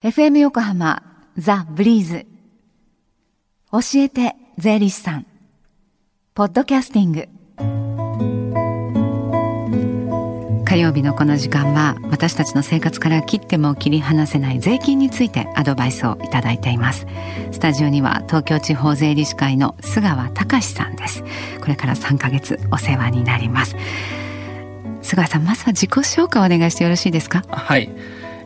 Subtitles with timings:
[0.00, 1.02] FM 横浜
[1.36, 2.24] ザ・ブリーズ。
[3.72, 5.26] 教えて税理士さん。
[6.34, 7.28] ポッドキャスティング。
[10.64, 17.04] 火曜日のこの時間は私たちの生活から切っても切り離せない税金についてアドバイスをいただいています。
[17.50, 21.24] スタジオには東京地方税理士会の菅川隆さんです。
[21.60, 23.74] これから3ヶ月お世話になります。
[25.02, 27.42] 菅さんまずは自己紹介をお願いしてよろしいですか？
[27.48, 27.90] はい。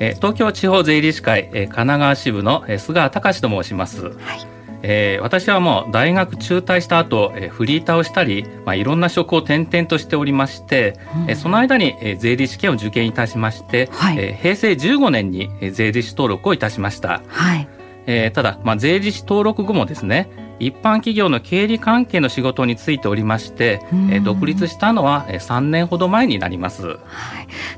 [0.00, 4.04] え東京地方税理士会、え神奈川支部の、え菅隆と申します。
[4.04, 17.22] はいえー、私はもう大学中退した後、えー、フリーターをしたり、まあ、いろんな職を転々としておりまして、うん、えー、その間に、えー、税理士試験を受験いたしまして、はい、えー、平成15年に、えー、税理士登録をいたしました。
[17.28, 17.68] はい
[18.06, 20.28] えー、ただ、まあ、税理士登録後もですね
[20.60, 26.86] 一般企業の経理関係の仕事についておりまして、えー、独立したのは3年ほど前になります。
[26.86, 26.98] は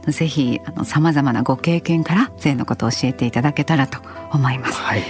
[0.07, 3.99] い、ぜひあの様々なご経験から税のことを教えていただけたらと
[4.33, 4.81] 思います。
[4.81, 5.03] はい、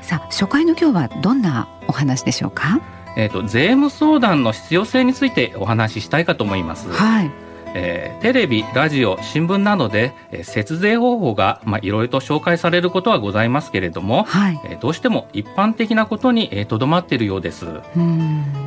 [0.00, 2.80] さあ初回の今日はどんなお話でしょうか？
[3.16, 6.88] えっ、ー、と税務相談の必要性についてお話ししたいかと思います。
[6.88, 7.47] はい。
[7.74, 17.66] えー、テレビ、ラジオ、新聞などで、えー、節税方法が、まあ、いろいろと紹介されることはございますけれども、はい、えー、どうしても一般的なことにとど、まっているようです。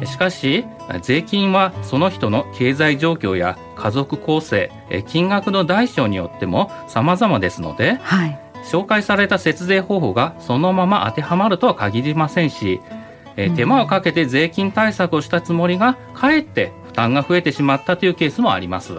[0.06, 0.66] しかし、
[1.02, 12.80] 税金はその人の経済状況や家族構成、えー、金額の大小によっても様々ですので、はい、紹介された節税方法がそのまま当てはまるとは限りませんし、
[13.36, 18.94] えー、手間をかけて税金対策をしたつもりがかえって負担が増えてしまったというケースもあります。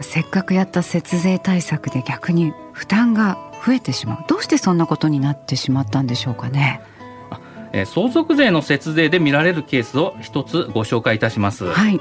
[0.00, 4.24] せっかくやった節税対策で逆に負担が増えてしまう。
[4.26, 6.80] どうしてそんなことになってしまったんでしょうかね。
[7.72, 12.00] えー、相続税の節税で見られるケースを一つご紹介いたします、はい。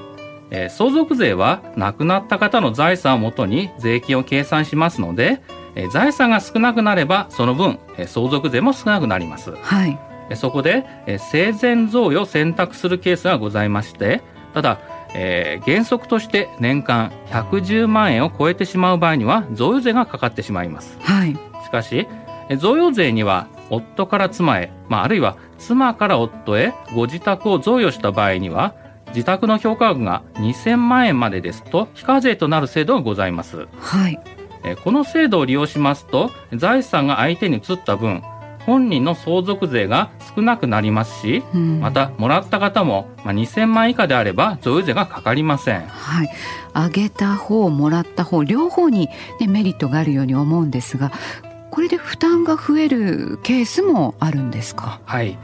[0.49, 5.43] えー、相続税は亡くなった方の財産をもとに税金を計算しますので、
[5.75, 9.99] えー、財産が少なくなればその分、えー、相続税も少なくなります、はい。
[10.35, 14.21] そこで、え生前贈与を選択するケースがございまして
[14.53, 14.79] ただ、
[15.13, 21.33] えー、原則として年間110万円を超えてしまう場合には贈与税がかかってしまいます、はい、
[21.63, 22.07] しかし
[22.57, 28.75] 贈与税には夫から妻へ、まあ、あるいは妻から夫へご自宅を贈与した場合には
[29.09, 34.19] 自宅の評価額が2000万円までですと非課税となる制度がございます、はい、
[34.83, 38.23] この制度を利用しますと財産が相手に移った分
[38.65, 45.87] 本人の相続税が少なくなりますし、うん、またもらった方も、まあ、2000万以下であれば贈与税がかかりません。
[45.87, 46.29] はい、
[46.73, 49.09] あげた方もらった方両方に、
[49.39, 51.11] ね、メリットがあるように思うんですが
[51.71, 54.99] これで負担が増えるケースもあるんですか？
[55.05, 55.37] はい。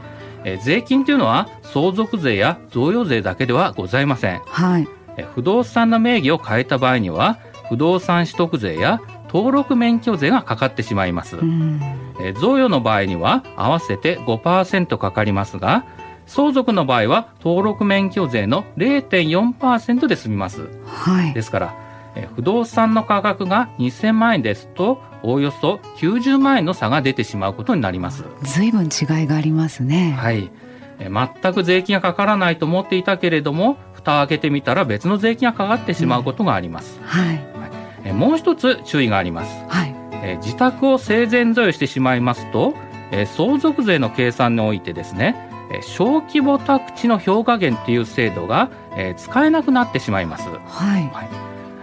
[0.44, 7.38] え税金というのは相続税や贈与税だけではございません、はい、え不動産の名義を変えた場合には
[7.68, 9.00] 不動産取得税や
[9.36, 11.36] 登録免許税がかかってしまいます。
[12.18, 15.84] え贈与の場合には合わせて5%かかりますが、
[16.24, 20.70] 相続の場合は登録免許税の0.4%で済みます。
[20.86, 21.74] はい、ですから、
[22.14, 28.24] え不動産の価格が2000万円ですと、おおよそ90万円の差が出てしまうことになります。
[28.42, 30.16] 随分違いがありますね。
[30.18, 30.50] はい。
[30.98, 36.98] え全く税金がかからないと思っていたけれども、蓋を開けてみたら別の税金がかかってしまうことがあります。
[36.98, 37.55] うん、はい。
[38.06, 39.94] えもう一つ注意があります、はい。
[40.22, 42.74] え自宅を生前贈与してしまいますと、
[43.10, 45.36] え相続税の計算においてですね
[45.70, 51.02] え小規模宅地の評価減という制度が、え使えなくなってしまいます、はい。
[51.12, 51.28] はい、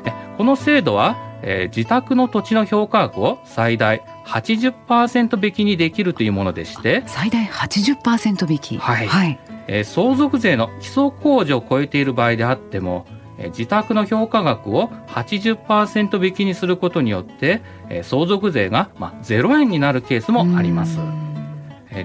[0.06, 8.78] えこの制度は、え自宅の土地の評価額を最大80%引きにできるというものでして最大80%引き。
[8.78, 13.06] はい、はい、え相続税の基礎控除を超えている場合であっても
[13.38, 17.62] 自宅の評価額を80%引きにすることによって
[18.04, 21.00] 相続税が0円になるケースもあります。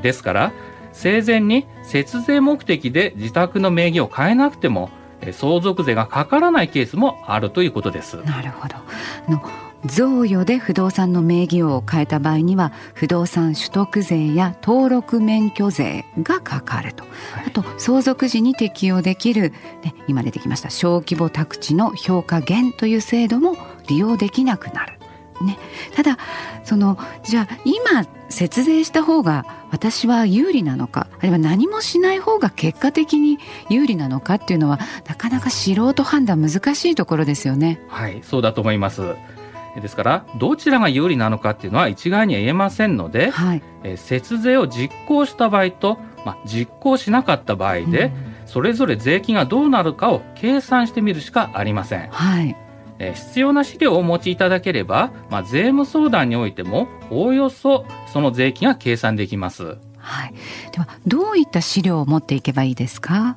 [0.02, 0.52] ですから
[0.92, 4.90] 生前に節税目的で自宅の名義を変えなくても
[5.32, 8.16] 相続税がかからないケースもあるということです。
[8.24, 8.76] なるほど。
[9.84, 19.52] 贈与で不動産の名義を変えた場合には不動産取得税や登録免許税がかかると、はい、あと相続時に適用できる、
[19.84, 23.56] ね、今出てきました小規模宅地の評価減という制度も
[23.86, 24.98] 利用できなくなる。
[25.40, 25.56] ね、
[25.94, 26.18] ただ
[26.64, 33.38] そのじゃあ今節税した方が私は有利なのかあるいは何もしない方が結果的に
[33.70, 37.80] 有利なのかっていうのはなかなか素人判断難しいところですよね。
[37.86, 39.14] はいそうだと思います
[39.80, 48.12] ですからどちらが有利なのかっていうのは一概には言えませんので、はい、え節税を実行した場合と、まあ、実行しなかった場合で、うん、
[48.46, 52.08] それぞれ税金がどうなるかを計算してみるしかありません。
[52.10, 52.56] はい。
[53.00, 59.76] え必要な資料をお持ちいただければ、まあ、税務相談においてもおおよそその税金が計算できます。
[59.98, 60.34] はい、
[60.72, 63.36] ではどういった資料を持っていけばいいですか？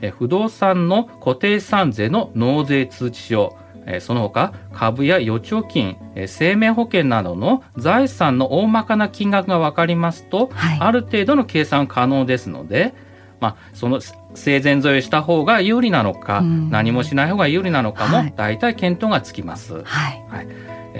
[0.00, 3.54] え不動産の固定資産税の納税通知書
[4.00, 5.96] その他株や預貯金
[6.26, 12.94] 生命保険などの財産の大まかな金額が分かりますと、はい、ある程度の計算可能ですので、
[13.40, 14.00] まあ、その
[14.34, 19.82] 生前贈与した方が有利なのか、何もしない方が有利なのかも大体検討がつきます。
[19.82, 20.42] はい、は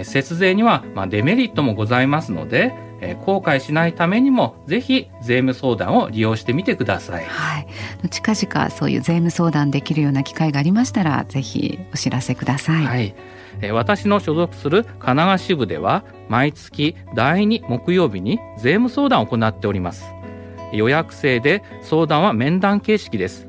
[0.01, 7.25] い、節税にはまあデメリットもございますので、えー、後悔しないためにもぜひ税務相談を利用してみてください。
[7.25, 7.67] はい、
[8.11, 12.85] 近々そういう税務相談できるような機会がありましたらぜひお知らせください。
[12.85, 13.15] はい、
[13.61, 20.05] えー、私の所属する神奈川支部では毎月第2木曜日に税務相談を行っております。
[20.73, 23.49] 予約制で相談は面談形式です。